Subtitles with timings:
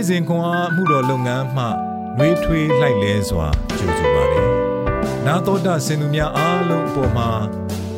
[0.00, 1.64] နေ့စဉ်ခွန်အားမှုတော်လုပ်ငန်းမှ
[2.18, 4.48] နှွေးထွေးလိုက်လဲစွာကြိုဆိုပါတယ်။
[5.26, 7.30] နာတော်တာစင်သူများအားလုံးအပေါ်မှာ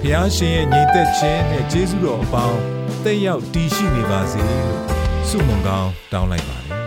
[0.00, 2.58] ဖျားရှင်ရဲ့ညီသက်ခြင်းနဲ့ကျေးဇူးတော်အပေါင်း
[3.04, 4.76] တက်ရောက်တည်ရှိနေပါစေလို့
[5.28, 6.78] ဆုမွန်ကောင်းတောင်းလိုက်ပါတယ်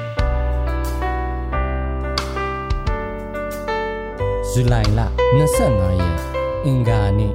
[4.49, 5.01] ။ဇူလိုင်လ
[5.49, 6.17] 25ရက်
[6.65, 7.33] အင်္ဂါနေ့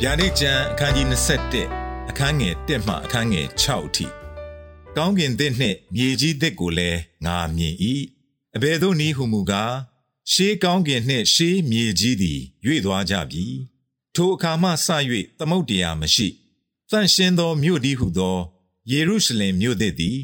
[0.00, 1.06] ဗျာဒိတ်ကျမ်းအခန်းကြီး
[1.58, 4.17] 27အခန်းငယ်1မှအခန်းငယ်6အထိ
[4.98, 7.74] ကောင်းကင်သစ်နှင့်မြေကြီးသစ်ကိုလည်းငါမြင်၏
[8.56, 9.74] အဘယ်သို့နည်းဟုမူကား
[10.32, 13.44] ရှေးကောင်းကင်နှင့်ရှေးမြေကြီးသည်ရွေ့သွားကြပြီ
[14.14, 14.88] ထိုအခါမှစ၍
[15.38, 16.28] သမုတ်တရားမရှိ
[16.90, 18.38] တန့်ရှင်းသောမြို့ဒီဟုသော
[18.90, 20.18] ယေရုရှလင်မြို့သစ်သည်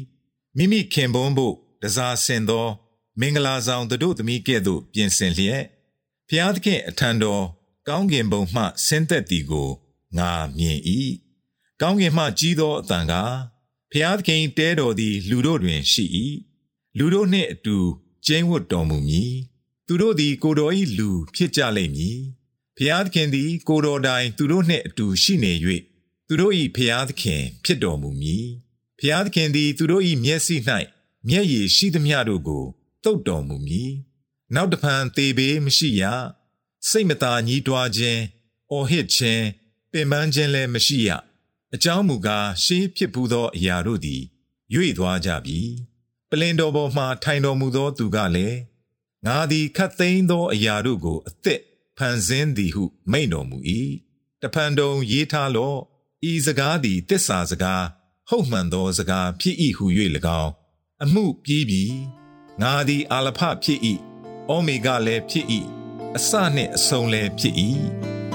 [0.57, 2.67] မိမိခင်ပွန်းဖို့တစားဆင်သော
[3.19, 5.63] မင်္ဂလာဆောင်တို့သမီးကဲ့သို့ပြင်ဆင်လျက်
[6.27, 7.43] ဖျားသခင်အထံတော်
[7.87, 9.69] ကောင်းကင်ဘုံမှဆင်းသက်သည်ကို
[10.17, 10.79] ငါမြင်၏
[11.81, 13.13] ကောင်းကင်မှကြီးသောအတန်က
[13.91, 16.05] ဖျားသခင်တဲတော်သည် လူတို့တွင်ရှိ၏
[16.97, 17.77] လူတို့နှင့်အတူ
[18.25, 19.35] ကျင်းဝတ်တော်မူမည်
[19.87, 22.19] သူတို့သည် ကိုတော်၏လူဖြစ်ကြလိမ့်မည်
[22.77, 25.53] ဖျားသခင်သည် ကိုတော်တိုင်သူတို့နှင့်အတူရှိနေ၍
[26.27, 28.47] သူတို့၏ဖျားသခင် ဖြစ်တော်မူမည်
[28.99, 30.55] ဖျားသခင်သည် သူတို့၏မျက်စိ၌
[31.29, 32.65] မျက်ရည်ရှိသမျှတို့ကို
[33.03, 33.91] တုတ်တော်မူမည်
[34.55, 36.03] နောက်တဖန်သေဘေးမရှိရ
[36.89, 38.21] စိတ်မသာညှိတွားခြင်း
[38.71, 39.45] အော်ဟစ်ခြင်း
[39.91, 41.09] ပင်ပန်းခြင်းလည်းမရှိရ
[41.73, 44.21] အကြောင်းမူကားရှေးဖြစ်ပူးသောအရာတို့သည်၍
[44.97, 45.59] သွားကြပြီ
[46.29, 48.59] ပလင်တော်ပေါ်မှထိုင်တော်မူသောသူကလည်း
[49.25, 51.61] ငါသည်ခတ်သိမ်းသောအရာတို့ကိုအသက်
[51.97, 53.57] ဖန်ဆင်းသည်ဟု မိန့်တော်မူ၏
[54.41, 55.79] တဖန်တုံရေးထားလော့
[56.29, 57.83] ဤစကားသည်တစ္ဆာစကား
[58.29, 59.85] ဟုတ်မှန်သောစကားဖြစ်၏ဟု၍၎
[60.41, 60.51] င်း
[61.03, 61.83] အမှုပြီးပြီ
[62.61, 63.79] ငါသည်အာလဖဖြစ်၏
[64.49, 65.45] အိုမေဂလည်းဖြစ်၏
[66.17, 67.55] အစနှင့်အဆုံးလည်းဖြစ်၏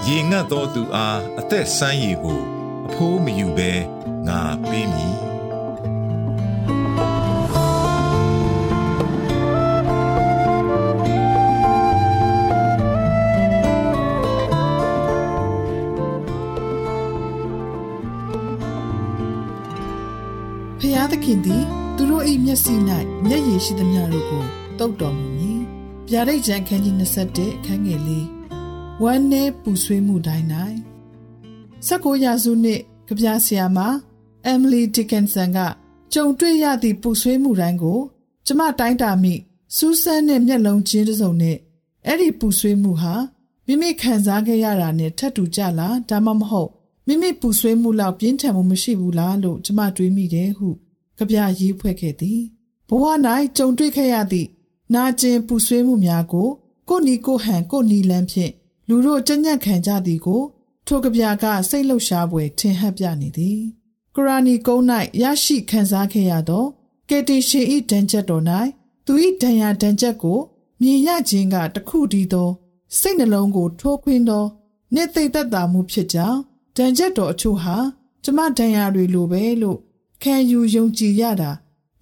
[0.07, 2.60] ရေငတ်သောသူအားအသက်ဆန်းရည်ကိုအ
[2.95, 3.73] ဖိုးမယူဘဲ
[4.29, 5.19] ငါပေးမည်
[20.81, 21.65] ဖျားသခင်သည်
[21.97, 22.75] သူတို့၏မျက်စိ၌
[23.27, 24.45] မျက်ရည်ရှိသမျှတို့ကို
[24.79, 25.61] တုတ်တော်မူမည်။
[26.11, 28.27] ဗျာဒိတ်ကျမ်းခန်းကြီး27အခန်းငယ်လေး
[29.03, 30.47] ဝမ်းနည်းပူဆွေးမှုတိုင်း၌
[31.89, 33.79] 19ရာစုနှစ်ကဗျာဆရာမ
[34.47, 35.59] အမ်မလီဒီကင်ဆန်က
[36.13, 37.99] ကြုံတွေ့ရသည့်ပူဆွေးမှုတိုင်းကို
[38.47, 39.35] ကျမတိုင်းတာမိ
[39.77, 41.57] စူးစမ်းတဲ့မျက်လုံးချင်းတစ်စုံနဲ့
[42.07, 43.15] အဲ့ဒီပူဆွေးမှုဟာ
[43.67, 46.71] မိမိခံစားခဲ့ရတာနဲ့ထပ်တူကြလားဒါမှမဟုတ်
[47.07, 50.69] မိမိပူဆွေးမှုလောက်ပြင်းထန်မှုမရှိဘူးလားလို့ကျမတွေးမိတယ်ဟု
[51.19, 52.41] ကြပြရေးဖွဲ့ခဲ့သည်
[52.89, 53.05] ဘဝ၌
[53.57, 54.49] ကြုံတွေ့ခဲ့ရသည့်
[54.95, 56.49] နာကျင်ပူဆွေးမှုများကို
[56.89, 58.53] ကိုနီကိုဟန်ကိုနီလန်းဖြင့်
[58.89, 60.43] လူတို့ကြညက်ခံကြသည်ကို
[60.93, 63.61] ထိုကဗျာကစိတ်လှုပ်ရှားပွဲထင်ဟပ်ပြနေသည်
[64.17, 64.85] ကရာနီကုန်း၌
[65.23, 66.65] ရရှိခံစားခဲ့ရသော
[67.09, 68.45] ကေတီရှင်ဤဒဏ်ချက်တော်၌
[69.07, 70.39] သူဤဒဏ်ရာဒဏ်ချက်ကို
[70.83, 72.51] မြင်ရခြင်းကတခုတည်းသော
[72.99, 74.45] စိတ်နှလုံးကို ထိုးခွင်းသော
[74.95, 76.41] နေသိသက်တာမှုဖြစ်ကြောင်း
[76.77, 77.77] ဒဏ်ချက်တော်အချို့ဟာ
[78.25, 79.79] ကျမဒဏ်ရာတွေလိုပဲလို့
[80.23, 81.51] ခံယူယုံကြည်ရတာ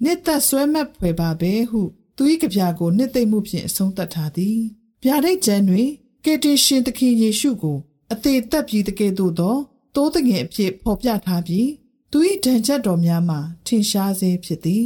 [0.03, 1.81] နှစ်သက်ဆွဲမဲ့ဖွယ်ပါပဲဟု
[2.16, 4.59] သူ၏ကြပြာကိုနှစ်သိမ့်မှုဖြင့်အဆုံးသတ်ထားသည်
[5.05, 5.88] ဗျာဒိတ်ကျမ်းတွင်
[6.25, 7.78] ကေတင်ရှင်သခင်ယေရှုကို
[8.12, 9.56] အသေးသက်ပြီးတကယ်သို့သော
[9.94, 11.69] တိုးတငယ်အဖြစ်ဖော်ပြထားပြီး
[12.12, 14.84] သူ၏ဒဏ်ချက်တော်များမှာထင်ရှားစေဖြစ်သည်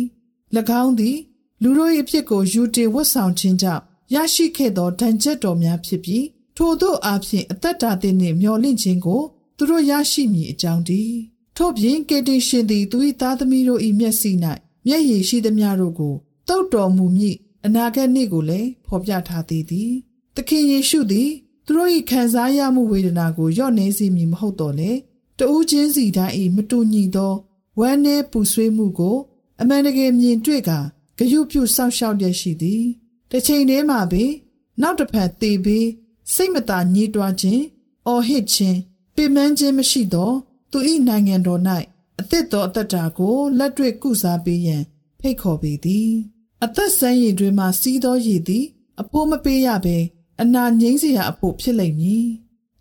[0.82, 1.18] ၎င်းသည်
[1.62, 3.82] လူတို့၏အဖြစ်ကိုယူတင်ဝတ်ဆောင်ခြင်းကြောင့်
[4.14, 6.24] ရရှိခဲ့သောဒဏ်ချက်တော်များဖြစ်ပြီး
[6.56, 9.22] ထို့သောအဖြစ်အသက်တာသည်နှင့်မျော်လင့်ခြင်းကို
[9.56, 11.16] သူတို့ရရှိမည်အကြောင်းတည်း
[11.56, 14.30] ထို့ပြင်ကေတင်ရှင်သည်သူ၏သားသမီးတို့၏မျက်စိ၌
[14.86, 16.14] မျက်ရည်ရှိသမျှတို့ကို
[16.48, 19.90] တုတ်တော်မူမည်အနာဂတ်နေ့ကိုလည်းဖော်ပြထားသေးသည်
[20.36, 21.30] သခင်ယေရှုသည်
[21.66, 24.90] သူတို့၏ခံစားရမှုဝေဒနာကိုညှော့နှဲစေမည်မဟုတ်တော့လေ
[25.38, 27.34] တဦးချင်းစီတိုင်း၏မတူညီသော
[27.78, 29.16] ဝမ်းနည်းပူဆွေးမှုကို
[29.60, 30.78] အမှန်တကယ်မြင်တွေ့ကာ
[31.18, 32.84] ဂရုပြုစောင့်ရှောက်ရရှိသည်
[33.30, 34.24] တစ်ချိန်တည်းမှာပဲ
[34.80, 35.88] နောက်တစ်ဖက်သေပြီး
[36.34, 37.62] စိတ်မသာညှိတွားခြင်း
[38.06, 38.78] အော်ဟစ်ခြင်း
[39.16, 40.30] ပင်ပန်းခြင်းမရှိသော
[40.70, 40.78] သူ၏
[41.08, 41.60] နိုင်ငံတော်၌
[42.20, 44.82] အသစ်သောအသက်တာကိုလက်တွေ့ကုစားပေးရန်
[45.20, 46.10] ဖိတ်ခေါ်ပေသည်
[46.64, 48.64] အသက်ဆန်းရည်တွေမှစီးသောရည်သည်
[49.00, 49.98] အဖို့မပေးရဘဲ
[50.42, 52.26] အနာငိမ့်စရာအဖို့ဖြစ်လိမ့်မည်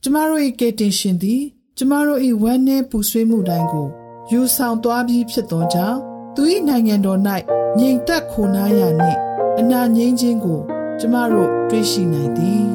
[0.03, 1.43] ကျမတို့၏ကယ်တင်ရှင်သည်
[1.77, 3.87] ကျမတို့၏ဝမ်းနည်းပူဆွေးမှုတိုင်းကို
[4.31, 5.99] ယူဆောင်သွားပြီးဖြစ်သောကြောင့်
[6.35, 7.19] သူ၏နိုင်ငံတော်၌
[7.77, 9.19] ငြိမ်သက်ခိုနားရာနှင့်
[9.59, 10.59] အနာငြိမ်းခြင်းကို
[10.99, 12.65] ကျမတို့တွေ့ရှိနိုင်သည်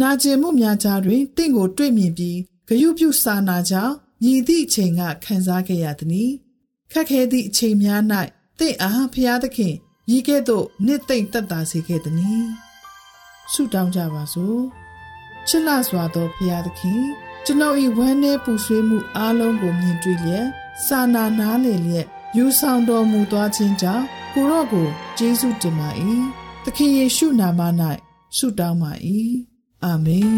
[0.00, 6.32] နာကျင်မှုများကြားတွင်တင့်ကိုတွေ့မြင်ပြီးဂယုပြုစာနာကြောင့်ညီသည့်အချိန်ကခံစားခဲ့ရသည်။
[6.92, 8.02] ခက်ခဲသည့်အချိန်များ၌
[8.58, 9.74] တင့်အားဖျားသခင်
[10.16, 12.44] ဤကဲ့သို့နှစ်သိမ့်သက်သာစေခဲ့သည်။
[13.52, 14.60] ဆုတောင်းကြပါစို့။
[15.48, 17.02] ချစ်လစွာသောဖရာသခင်
[17.44, 20.46] ကျွန်ုပ်၏ဝမ်းနည်းပူဆွေးမှုအားလုံးကိုမြင်တွေ့လျက်
[20.86, 22.06] စာနာနားလည်လျက်
[22.36, 24.04] ယူဆောင်တော်မူသွားခြင်းကြောင့်
[24.34, 24.88] ကိုရော့ကို
[25.18, 25.88] ကျေးဇူးတင်ပါ၏
[26.64, 27.60] သခင်ယေရှုနာမ၌
[28.36, 28.92] ဆုတောင်းပါ၏
[29.84, 30.36] အာမင်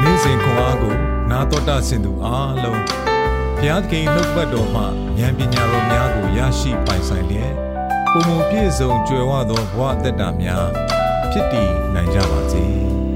[0.00, 1.03] နေ့စဉ်ခွန်အားကိုနာ
[1.52, 2.82] တော်တာဆင်သူအားလုံး
[3.56, 4.82] ဘုရားသခင်နှုတ်ပတ်တော်မှ
[5.18, 7.54] ဉာဏ်ပညာတော်များကိုရရှိပိုင်ဆိုင်လျက်
[8.12, 10.66] ပုံပုံပြည့်စုံကြွယ်ဝသောဘဝအသက်တာများ
[11.30, 12.64] ဖြစ်တည်နိုင်ကြပါစေ။